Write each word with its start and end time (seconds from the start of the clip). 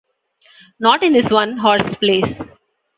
Not 0.79 1.03
in 1.03 1.13
this 1.13 1.29
one-horse 1.29 1.93
place. 1.97 2.41